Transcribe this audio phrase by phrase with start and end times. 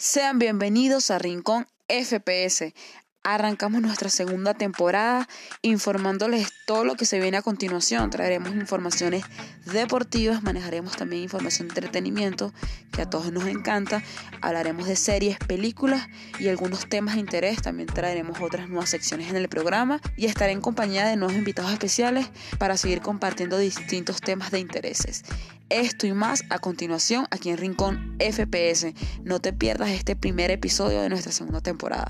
[0.00, 2.72] Sean bienvenidos a Rincón FPS.
[3.24, 5.28] Arrancamos nuestra segunda temporada
[5.60, 8.08] informándoles todo lo que se viene a continuación.
[8.08, 9.24] Traeremos informaciones
[9.66, 12.54] deportivas, manejaremos también información de entretenimiento
[12.92, 14.02] que a todos nos encanta.
[14.40, 16.06] Hablaremos de series, películas
[16.38, 17.60] y algunos temas de interés.
[17.60, 21.72] También traeremos otras nuevas secciones en el programa y estaré en compañía de nuevos invitados
[21.72, 25.24] especiales para seguir compartiendo distintos temas de intereses.
[25.68, 28.94] Esto y más a continuación aquí en Rincón FPS.
[29.22, 32.08] No te pierdas este primer episodio de nuestra segunda temporada.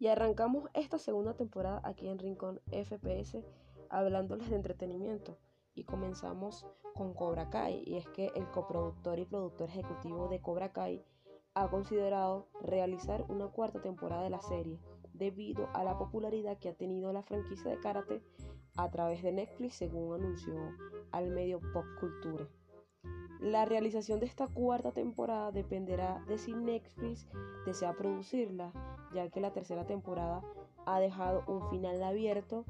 [0.00, 3.44] Y arrancamos esta segunda temporada aquí en Rincón FPS
[3.90, 5.36] hablándoles de entretenimiento.
[5.74, 7.82] Y comenzamos con Cobra Kai.
[7.84, 11.04] Y es que el coproductor y productor ejecutivo de Cobra Kai
[11.52, 14.80] ha considerado realizar una cuarta temporada de la serie
[15.12, 18.22] debido a la popularidad que ha tenido la franquicia de karate
[18.78, 20.54] a través de Netflix, según anunció
[21.12, 22.48] al medio Pop Culture.
[23.40, 27.26] La realización de esta cuarta temporada dependerá de si Netflix
[27.64, 28.70] desea producirla,
[29.14, 30.42] ya que la tercera temporada
[30.84, 32.66] ha dejado un final abierto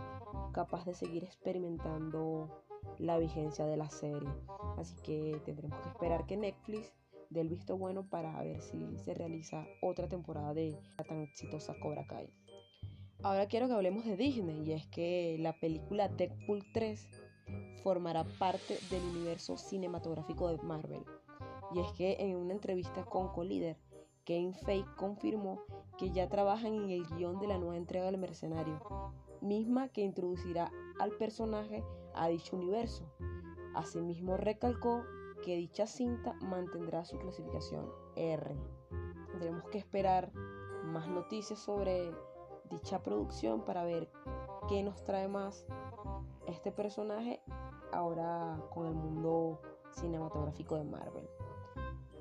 [0.52, 2.62] capaz de seguir experimentando
[2.98, 4.30] la vigencia de la serie.
[4.76, 6.94] Así que tendremos que esperar que Netflix
[7.30, 11.74] dé el visto bueno para ver si se realiza otra temporada de la tan exitosa
[11.80, 12.32] Cobra Kai.
[13.22, 17.19] Ahora quiero que hablemos de Disney y es que la película Deadpool 3
[17.82, 21.04] formará parte del universo cinematográfico de Marvel.
[21.72, 23.76] Y es que en una entrevista con Collider,
[24.24, 25.62] Kevin Feige confirmó
[25.98, 28.80] que ya trabajan en el guion de la nueva entrega del Mercenario,
[29.40, 31.82] misma que introducirá al personaje
[32.14, 33.04] a dicho universo.
[33.74, 35.04] Asimismo recalcó
[35.44, 38.56] que dicha cinta mantendrá su clasificación R.
[39.30, 40.32] Tendremos que esperar
[40.84, 42.10] más noticias sobre
[42.70, 44.10] dicha producción para ver
[44.68, 45.66] qué nos trae más
[46.46, 47.40] este personaje
[47.92, 49.60] ahora con el mundo
[49.92, 51.28] cinematográfico de Marvel.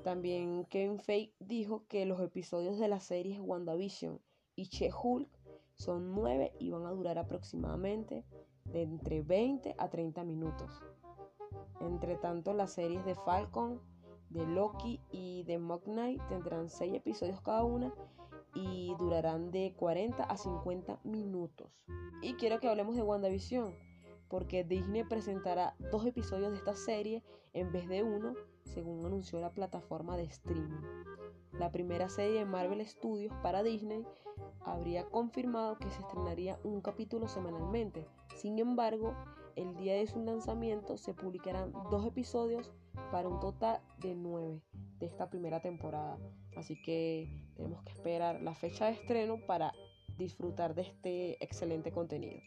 [0.02, 4.20] También Kevin Feige dijo que los episodios de las series WandaVision
[4.56, 5.28] y She-Hulk
[5.74, 8.24] son nueve y van a durar aproximadamente
[8.64, 10.82] de entre 20 a 30 minutos.
[11.80, 13.80] Entre tanto, las series de Falcon,
[14.30, 17.92] de Loki y de Mock Knight tendrán 6 episodios cada una
[18.54, 21.70] y durarán de 40 a 50 minutos.
[22.22, 23.74] Y quiero que hablemos de WandaVision,
[24.30, 29.52] porque Disney presentará dos episodios de esta serie en vez de uno, según anunció la
[29.52, 30.80] plataforma de streaming.
[31.52, 34.06] La primera serie de Marvel Studios para Disney
[34.64, 38.06] habría confirmado que se estrenaría un capítulo semanalmente.
[38.36, 39.14] Sin embargo,
[39.56, 42.70] el día de su lanzamiento se publicarán dos episodios
[43.10, 44.62] para un total de nueve
[45.00, 46.18] de esta primera temporada.
[46.56, 49.72] Así que tenemos que esperar la fecha de estreno para
[50.16, 52.40] disfrutar de este excelente contenido.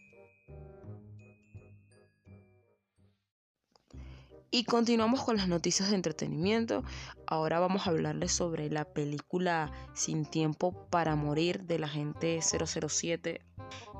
[4.56, 6.84] Y continuamos con las noticias de entretenimiento.
[7.26, 13.42] Ahora vamos a hablarles sobre la película Sin tiempo para morir de la gente 007.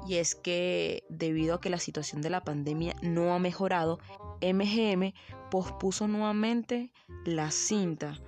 [0.08, 3.98] Y es que debido a que la situación de la pandemia no ha mejorado,
[4.44, 5.16] MGM
[5.50, 6.92] pospuso nuevamente
[7.26, 8.22] la cinta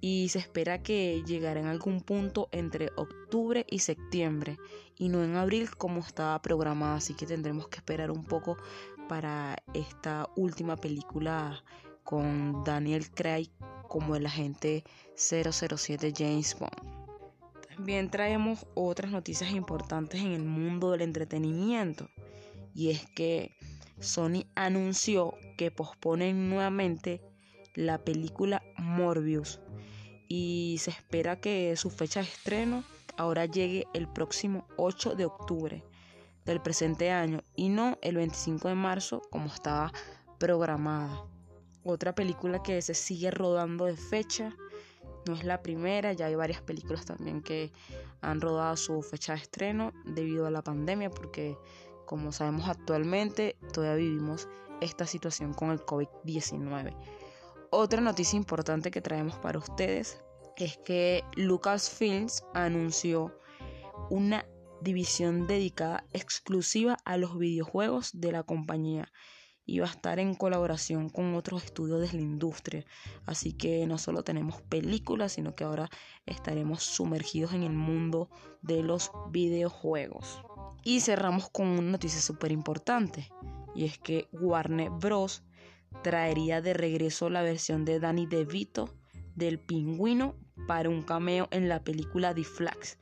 [0.00, 4.58] y se espera que llegará en algún punto entre octubre y septiembre
[4.96, 8.56] y no en abril como estaba programada, así que tendremos que esperar un poco
[9.10, 11.64] para esta última película
[12.04, 13.48] con Daniel Craig
[13.88, 14.84] como el agente
[15.16, 17.18] 007 James Bond.
[17.74, 22.08] También traemos otras noticias importantes en el mundo del entretenimiento
[22.72, 23.50] y es que
[23.98, 27.20] Sony anunció que posponen nuevamente
[27.74, 29.58] la película Morbius
[30.28, 32.84] y se espera que su fecha de estreno
[33.16, 35.82] ahora llegue el próximo 8 de octubre
[36.50, 39.92] del presente año y no el 25 de marzo como estaba
[40.38, 41.24] programada.
[41.84, 44.54] Otra película que se sigue rodando de fecha,
[45.28, 47.72] no es la primera, ya hay varias películas también que
[48.20, 51.56] han rodado su fecha de estreno debido a la pandemia porque
[52.04, 54.48] como sabemos actualmente todavía vivimos
[54.80, 56.96] esta situación con el COVID-19.
[57.70, 60.20] Otra noticia importante que traemos para ustedes
[60.56, 63.38] es que Lucasfilms anunció
[64.10, 64.44] una
[64.80, 69.10] división dedicada exclusiva a los videojuegos de la compañía
[69.70, 72.84] y va a estar en colaboración con otros estudios de la industria.
[73.24, 75.88] Así que no solo tenemos películas, sino que ahora
[76.26, 78.30] estaremos sumergidos en el mundo
[78.62, 80.42] de los videojuegos.
[80.82, 83.30] Y cerramos con una noticia súper importante,
[83.74, 85.44] y es que Warner Bros
[86.02, 88.94] traería de regreso la versión de Danny DeVito
[89.36, 90.34] del pingüino
[90.66, 92.98] para un cameo en la película The Flags,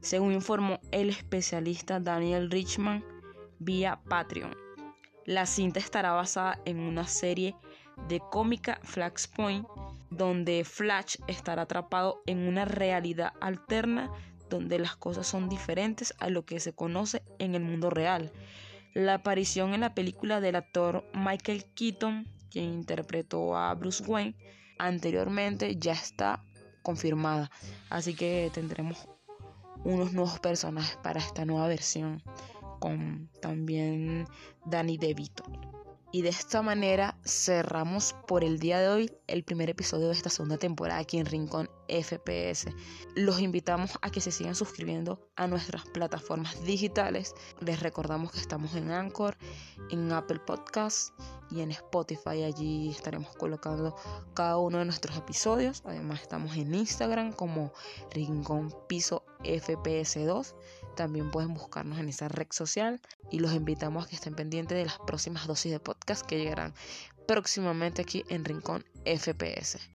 [0.00, 3.04] según informó el especialista Daniel Richman
[3.58, 4.54] vía Patreon.
[5.24, 7.56] La cinta estará basada en una serie
[8.08, 9.66] de cómica Flashpoint,
[10.10, 14.10] donde Flash estará atrapado en una realidad alterna
[14.50, 18.32] donde las cosas son diferentes a lo que se conoce en el mundo real.
[18.92, 24.36] La aparición en la película del actor Michael Keaton, quien interpretó a Bruce Wayne
[24.78, 26.44] anteriormente, ya está
[26.82, 27.50] confirmada.
[27.90, 29.08] Así que tendremos
[29.84, 32.22] unos nuevos personajes para esta nueva versión
[32.80, 34.26] con también
[34.64, 35.44] Danny DeVito.
[36.12, 40.30] Y de esta manera cerramos por el día de hoy el primer episodio de esta
[40.30, 42.66] segunda temporada aquí en Rincón FPS.
[43.14, 47.34] Los invitamos a que se sigan suscribiendo a nuestras plataformas digitales.
[47.60, 49.36] Les recordamos que estamos en Anchor,
[49.90, 51.12] en Apple Podcasts
[51.50, 52.42] y en Spotify.
[52.44, 53.96] Allí estaremos colocando
[54.34, 55.82] cada uno de nuestros episodios.
[55.84, 57.72] Además estamos en Instagram como
[58.12, 60.54] Rincón Piso FPS2.
[60.96, 63.00] También pueden buscarnos en esa red social
[63.30, 66.74] y los invitamos a que estén pendientes de las próximas dosis de podcast que llegarán
[67.26, 69.90] próximamente aquí en Rincón FPS.